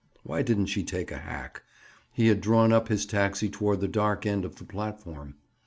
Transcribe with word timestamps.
Why 0.23 0.41
didn't 0.41 0.65
she 0.65 0.81
take 0.81 1.11
a 1.11 1.19
hack? 1.19 1.61
He 2.11 2.25
had 2.29 2.41
drawn 2.41 2.73
up 2.73 2.87
his 2.87 3.05
taxi 3.05 3.49
toward 3.49 3.81
the 3.81 3.87
dark 3.87 4.25
end 4.25 4.45
of 4.45 4.55
the 4.55 4.65
platform. 4.65 5.35